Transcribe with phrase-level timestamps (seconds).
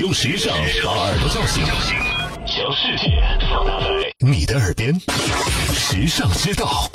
[0.00, 1.64] 用时尚把耳朵叫醒，
[2.46, 3.86] 将世界放大在
[4.20, 4.94] 你的耳边，
[5.74, 6.88] 时尚之道。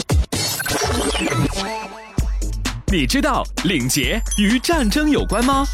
[2.87, 5.65] 你知道领结与战争有关吗？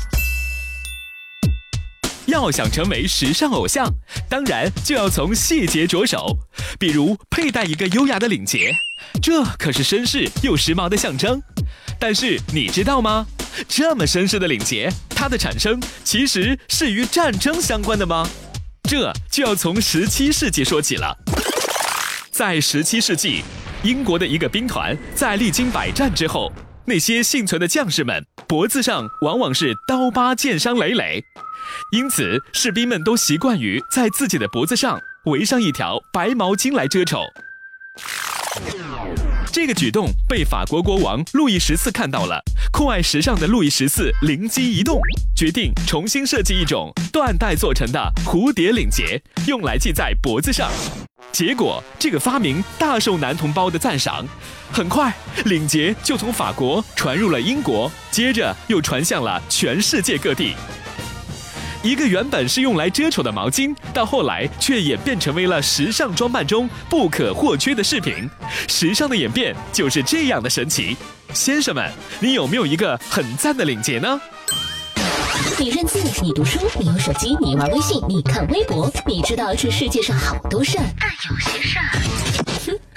[2.25, 3.87] 要想成为时尚偶像，
[4.27, 6.35] 当然就要从细节着手，
[6.79, 8.75] 比如佩戴一个优雅的领结，
[9.21, 11.39] 这可是绅士又时髦的象征。
[11.99, 13.27] 但是你知道吗？
[13.67, 18.27] 这么绅士的领结，它的产生其实是与战争相关的吗？
[18.83, 21.15] 这就要从十七世纪说起了。
[22.31, 23.43] 在十七世纪，
[23.83, 26.51] 英国的一个兵团在历经百战之后，
[26.85, 31.23] 那些幸存的将士们脖子上往往是刀疤剑伤累累，
[31.91, 37.23] 因此士兵们都习惯于在自己的脖子上围上一条白毛巾来遮丑。
[39.51, 42.39] 这个举动被法国国王路易十四看到了，
[42.71, 44.99] 酷爱时尚的路易十四灵机一动，
[45.35, 50.71] 决定重新设计一种缎带做成的蝴蝶领结，用来系在脖子上。
[51.31, 54.25] 结果，这个发明大受男同胞的赞赏。
[54.71, 55.11] 很快，
[55.45, 60.53] 领结就从法国传入了英国，接着又传向了全世界各地。
[61.81, 68.29] 一个原本是用来遮丑的毛巾，到后来却演变成为了时尚装扮中不可或缺的饰品。
[68.67, 70.97] 时尚的演变就是这样的神奇。
[71.33, 74.19] 先生们，你有没有一个很赞的领结呢？
[75.57, 82.48] 你认字，你读书，你用手机，你玩微信，你看微博，你知道这世界上好多事儿，但有些事儿。